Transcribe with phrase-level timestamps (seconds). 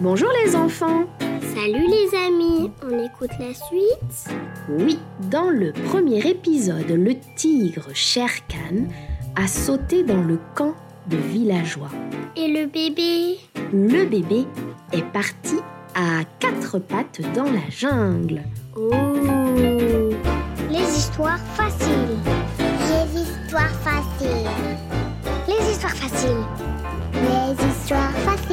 [0.00, 1.04] Bonjour les enfants
[1.40, 4.36] Salut les amis, on écoute la suite
[4.68, 4.98] Oui,
[5.30, 8.86] dans le premier épisode, le tigre Sher Khan
[9.34, 10.74] a sauté dans le camp
[11.08, 11.90] de villageois.
[12.36, 13.38] Et le bébé?
[13.72, 14.46] Le bébé
[14.92, 15.56] est parti
[15.96, 18.42] à quatre pattes dans la jungle.
[18.76, 18.92] Oh
[20.70, 22.18] Les histoires faciles
[22.88, 24.50] Les histoires faciles.
[25.48, 26.44] Les histoires faciles
[27.14, 28.47] Les histoires faciles.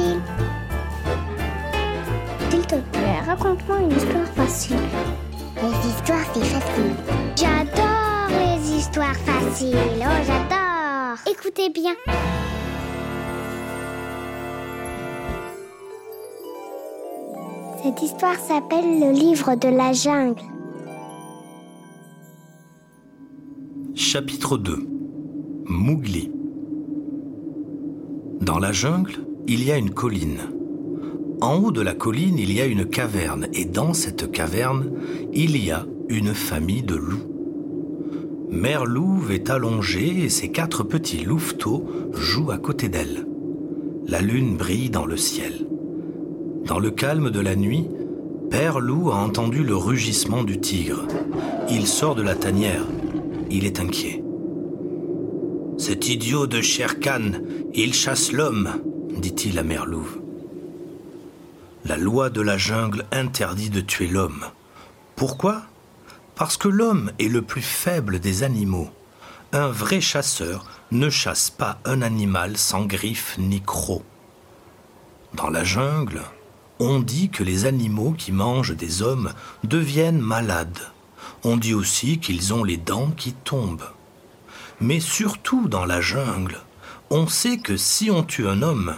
[3.36, 4.76] Raconte-moi une histoire facile.
[5.56, 6.94] Les histoires, c'est facile.
[7.36, 9.76] J'adore les histoires faciles.
[10.00, 11.18] Oh, j'adore.
[11.30, 11.94] Écoutez bien.
[17.82, 20.42] Cette histoire s'appelle le livre de la jungle.
[23.94, 24.88] Chapitre 2
[25.66, 26.30] Mougli
[28.40, 30.55] Dans la jungle, il y a une colline.
[31.40, 34.90] En haut de la colline, il y a une caverne, et dans cette caverne,
[35.32, 37.36] il y a une famille de loups.
[38.48, 43.26] Mère Louve est allongée et ses quatre petits louveteaux jouent à côté d'elle.
[44.06, 45.66] La lune brille dans le ciel.
[46.64, 47.86] Dans le calme de la nuit,
[48.50, 51.06] Père Loup a entendu le rugissement du tigre.
[51.68, 52.86] Il sort de la tanière.
[53.50, 54.22] Il est inquiet.
[55.76, 57.32] Cet idiot de Sher Khan,
[57.74, 58.70] il chasse l'homme,
[59.20, 60.25] dit-il à Mère Louve.
[61.88, 64.46] La loi de la jungle interdit de tuer l'homme.
[65.14, 65.62] Pourquoi?
[66.34, 68.90] Parce que l'homme est le plus faible des animaux.
[69.52, 74.02] Un vrai chasseur ne chasse pas un animal sans griffes ni crocs.
[75.34, 76.22] Dans la jungle,
[76.80, 79.32] on dit que les animaux qui mangent des hommes
[79.62, 80.90] deviennent malades.
[81.44, 83.90] On dit aussi qu'ils ont les dents qui tombent.
[84.80, 86.58] Mais surtout dans la jungle,
[87.10, 88.96] on sait que si on tue un homme,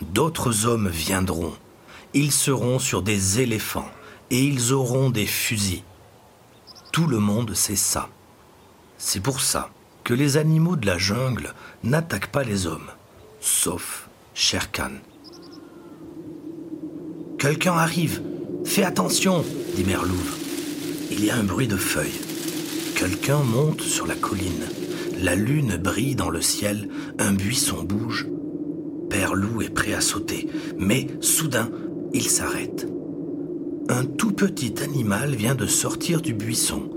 [0.00, 1.54] d'autres hommes viendront.
[2.14, 3.90] Ils seront sur des éléphants
[4.30, 5.82] et ils auront des fusils.
[6.92, 8.08] Tout le monde sait ça.
[8.96, 9.70] C'est pour ça
[10.04, 12.90] que les animaux de la jungle n'attaquent pas les hommes,
[13.40, 14.92] sauf Sher Khan.
[17.38, 18.22] Quelqu'un arrive.
[18.64, 19.44] Fais attention,
[19.76, 20.36] dit Mère Louve.
[21.10, 22.20] Il y a un bruit de feuilles.
[22.96, 24.64] Quelqu'un monte sur la colline.
[25.20, 26.88] La lune brille dans le ciel,
[27.18, 28.26] un buisson bouge.
[29.08, 31.70] Père Loup est prêt à sauter, mais soudain,
[32.12, 32.86] il s'arrête.
[33.88, 36.90] Un tout petit animal vient de sortir du buisson.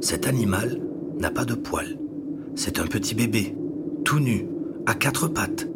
[0.00, 0.80] Cet animal
[1.18, 1.98] n'a pas de poils.
[2.54, 3.56] C'est un petit bébé,
[4.04, 4.46] tout nu,
[4.86, 5.68] à quatre pattes.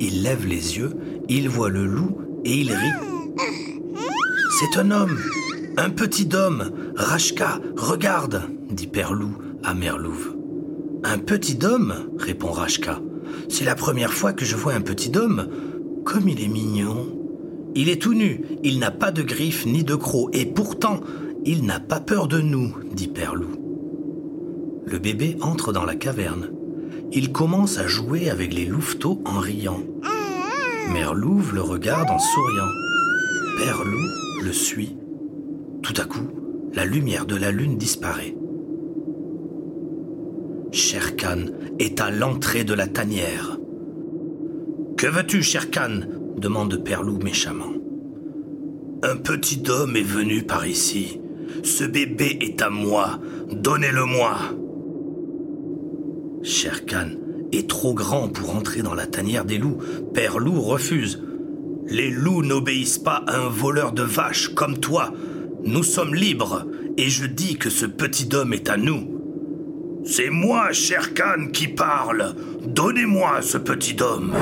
[0.00, 0.94] Il lève les yeux,
[1.28, 3.96] il voit le loup et il rit.
[4.58, 5.18] C'est un homme,
[5.76, 6.70] un petit homme.
[6.96, 10.36] Rachka, regarde, dit Père Loup à Mère Louve.
[11.02, 13.00] Un petit homme répond Rachka.
[13.48, 15.48] C'est la première fois que je vois un petit homme.
[16.04, 17.23] Comme il est mignon.
[17.74, 21.00] Il est tout nu, il n'a pas de griffes ni de crocs, et pourtant,
[21.44, 23.56] il n'a pas peur de nous, dit Père Loup.
[24.86, 26.50] Le bébé entre dans la caverne.
[27.12, 29.82] Il commence à jouer avec les louveteaux en riant.
[30.92, 32.70] Mère Louve le regarde en souriant.
[33.58, 34.96] Père Loup le suit.
[35.82, 36.28] Tout à coup,
[36.74, 38.36] la lumière de la lune disparaît.
[40.72, 41.46] Sher Khan
[41.78, 43.58] est à l'entrée de la tanière.
[44.96, 46.00] Que veux-tu, Sher Khan?
[46.36, 47.72] Demande Père Loup méchamment.
[49.02, 51.20] Un petit homme est venu par ici.
[51.62, 53.18] Ce bébé est à moi.
[53.52, 54.36] Donnez-le-moi.
[56.42, 57.10] Sher Khan
[57.52, 59.78] est trop grand pour entrer dans la tanière des loups.
[60.12, 61.22] Père Loup refuse.
[61.86, 65.12] Les loups n'obéissent pas à un voleur de vaches comme toi.
[65.64, 66.66] Nous sommes libres
[66.96, 69.14] et je dis que ce petit homme est à nous.
[70.04, 72.34] C'est moi, Sher Khan, qui parle.
[72.66, 74.34] Donnez-moi ce petit homme.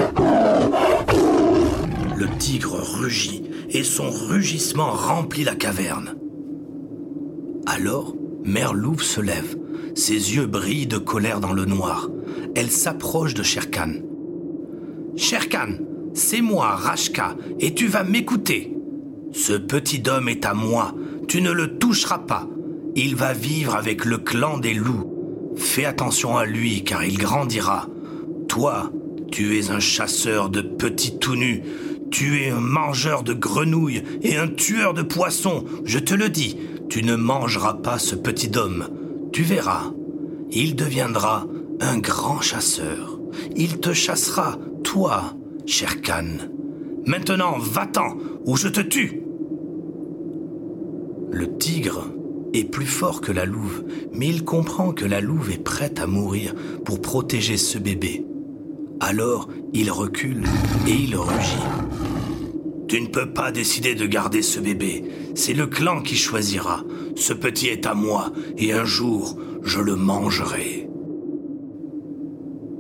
[2.23, 6.15] Le tigre rugit et son rugissement remplit la caverne.
[7.67, 9.57] Alors, Mère Louve se lève.
[9.97, 12.09] Ses yeux brillent de colère dans le noir.
[12.55, 13.95] Elle s'approche de Sher Khan.
[15.17, 15.79] Sher Khan,
[16.15, 18.73] c'est moi, Rashka, et tu vas m'écouter.
[19.33, 20.95] Ce petit homme est à moi.
[21.27, 22.47] Tu ne le toucheras pas.
[22.95, 25.53] Il va vivre avec le clan des loups.
[25.57, 27.89] Fais attention à lui, car il grandira.
[28.47, 28.93] Toi,
[29.33, 31.63] tu es un chasseur de petits tout nus.
[32.13, 35.65] Tu es un mangeur de grenouilles et un tueur de poissons.
[35.87, 36.59] Je te le dis,
[36.91, 38.91] tu ne mangeras pas ce petit homme.
[39.33, 39.93] Tu verras.
[40.51, 41.47] Il deviendra
[41.81, 43.19] un grand chasseur.
[43.57, 46.51] Il te chassera, toi, cher Khan.
[47.07, 49.23] Maintenant, va-t'en, ou je te tue.
[51.31, 52.09] Le tigre
[52.53, 56.07] est plus fort que la louve, mais il comprend que la louve est prête à
[56.07, 56.55] mourir
[56.85, 58.27] pour protéger ce bébé.
[59.01, 60.45] Alors, il recule
[60.87, 62.02] et il rugit.
[62.93, 65.03] Tu ne peux pas décider de garder ce bébé.
[65.35, 66.85] C'est le clan qui choisira.
[67.17, 70.91] Ce petit est à moi et un jour, je le mangerai.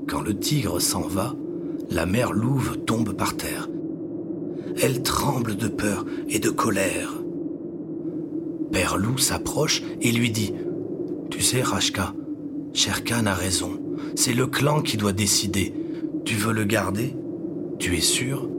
[0.07, 1.35] Quand le tigre s'en va,
[1.89, 3.71] la mère louve tombe par terre.
[4.83, 7.15] Elle tremble de peur et de colère.
[8.71, 10.53] Père loup s'approche et lui dit
[11.31, 12.13] Tu sais, Rashka,
[12.75, 13.81] Sherkan a raison.
[14.15, 15.73] C'est le clan qui doit décider.
[16.27, 17.17] Tu veux le garder?
[17.79, 18.52] Tu es sûr?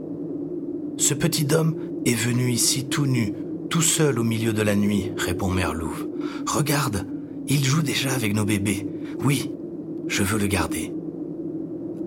[0.96, 1.74] Ce petit homme
[2.06, 3.34] est venu ici tout nu,
[3.68, 6.08] tout seul au milieu de la nuit, répond Mère Louve.
[6.46, 7.06] Regarde,
[7.48, 8.86] il joue déjà avec nos bébés.
[9.24, 9.50] Oui,
[10.06, 10.92] je veux le garder.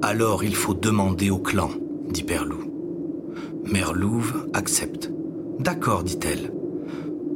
[0.02, 1.70] Alors il faut demander au clan,
[2.10, 2.64] dit Père Loup.
[3.66, 5.12] Mère Louve accepte.
[5.60, 6.54] D'accord, dit-elle.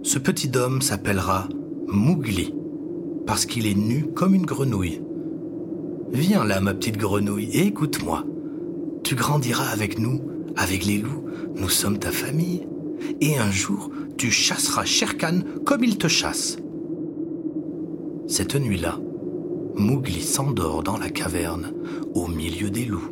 [0.03, 1.49] Ce petit homme s'appellera
[1.87, 2.53] Mougli,
[3.25, 5.01] parce qu'il est nu comme une grenouille.
[6.13, 8.25] Viens là, ma petite grenouille, et écoute-moi.
[9.03, 10.21] Tu grandiras avec nous,
[10.55, 11.25] avec les loups,
[11.55, 12.67] nous sommes ta famille.
[13.19, 16.57] Et un jour, tu chasseras Sherkan comme il te chasse.
[18.27, 18.99] Cette nuit-là,
[19.75, 21.73] Mougli s'endort dans la caverne,
[22.13, 23.09] au milieu des loups.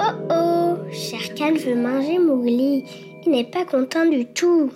[0.00, 2.84] Oh oh, Sherkan veut manger Mowgli.
[3.24, 4.70] Il n'est pas content du tout.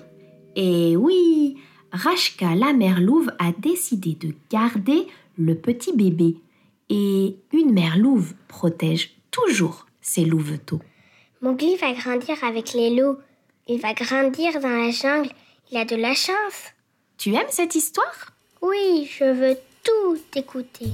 [0.56, 1.56] Et oui,
[1.93, 5.06] Rashka, la mère louve, a décidé de garder
[5.38, 6.37] le petit bébé.
[6.91, 10.81] Et une mère louve protège toujours ses louveteaux.
[11.41, 13.17] Mowgli va grandir avec les loups.
[13.69, 15.31] Il va grandir dans la jungle.
[15.71, 16.75] Il a de la chance.
[17.17, 18.33] Tu aimes cette histoire?
[18.61, 20.89] Oui, je veux tout écouter.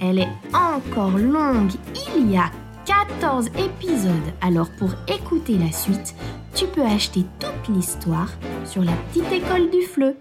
[0.00, 1.72] Elle est encore longue.
[2.16, 2.50] Il y a
[2.84, 4.12] 14 épisodes.
[4.42, 6.14] Alors pour écouter la suite,
[6.54, 8.30] tu peux acheter toute l'histoire
[8.66, 10.16] sur la petite école du fleu.